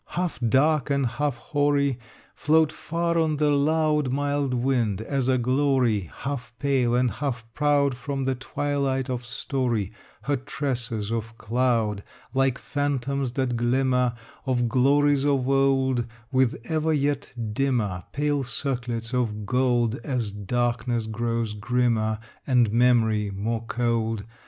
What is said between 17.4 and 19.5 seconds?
dimmer Pale circlets of